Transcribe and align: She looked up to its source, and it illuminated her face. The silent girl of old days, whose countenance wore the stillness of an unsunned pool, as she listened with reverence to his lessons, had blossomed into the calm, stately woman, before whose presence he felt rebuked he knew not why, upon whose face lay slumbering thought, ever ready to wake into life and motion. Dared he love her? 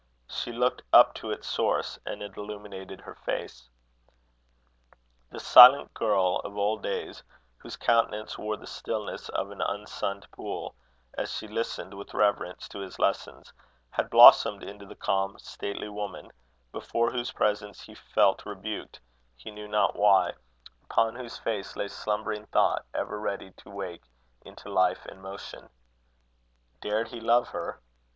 She 0.27 0.51
looked 0.51 0.81
up 0.91 1.13
to 1.21 1.29
its 1.29 1.47
source, 1.47 1.99
and 2.07 2.23
it 2.23 2.35
illuminated 2.35 3.01
her 3.01 3.13
face. 3.13 3.69
The 5.29 5.39
silent 5.39 5.93
girl 5.93 6.37
of 6.43 6.57
old 6.57 6.81
days, 6.81 7.21
whose 7.59 7.77
countenance 7.77 8.35
wore 8.35 8.57
the 8.57 8.65
stillness 8.65 9.29
of 9.29 9.51
an 9.51 9.61
unsunned 9.61 10.25
pool, 10.31 10.73
as 11.15 11.31
she 11.31 11.47
listened 11.47 11.93
with 11.93 12.15
reverence 12.15 12.67
to 12.69 12.79
his 12.79 12.97
lessons, 12.97 13.53
had 13.91 14.09
blossomed 14.09 14.63
into 14.63 14.87
the 14.87 14.95
calm, 14.95 15.37
stately 15.37 15.87
woman, 15.89 16.31
before 16.71 17.11
whose 17.11 17.31
presence 17.31 17.81
he 17.83 17.93
felt 17.93 18.43
rebuked 18.43 18.99
he 19.35 19.51
knew 19.51 19.67
not 19.67 19.95
why, 19.95 20.33
upon 20.81 21.15
whose 21.15 21.37
face 21.37 21.75
lay 21.75 21.87
slumbering 21.87 22.47
thought, 22.47 22.85
ever 22.95 23.19
ready 23.19 23.51
to 23.57 23.69
wake 23.69 24.05
into 24.41 24.67
life 24.67 25.05
and 25.05 25.21
motion. 25.21 25.69
Dared 26.81 27.09
he 27.09 27.19
love 27.21 27.49
her? 27.49 27.79